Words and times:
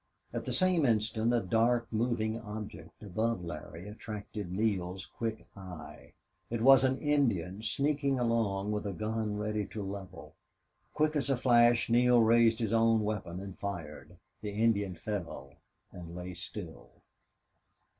At 0.33 0.45
the 0.45 0.51
same 0.53 0.83
instant 0.83 1.31
a 1.31 1.41
dark 1.41 1.85
moving 1.91 2.39
object 2.39 3.03
above 3.03 3.43
Larry 3.45 3.87
attracted 3.87 4.51
Neale's 4.51 5.05
quick 5.05 5.45
eye. 5.55 6.13
It 6.49 6.61
was 6.63 6.83
an 6.83 6.97
Indian 6.97 7.61
sneaking 7.61 8.17
along 8.19 8.71
with 8.71 8.87
a 8.87 8.93
gun 8.93 9.37
ready 9.37 9.63
to 9.67 9.83
level. 9.83 10.33
Quick 10.91 11.15
as 11.15 11.29
a 11.29 11.37
flash 11.37 11.87
Neale 11.87 12.23
raised 12.23 12.57
his 12.61 12.73
own 12.73 13.01
weapon 13.03 13.39
and 13.39 13.59
fired. 13.59 14.17
The 14.41 14.49
Indian 14.49 14.95
fell 14.95 15.53
and 15.91 16.15
lay 16.15 16.33
still. 16.33 16.89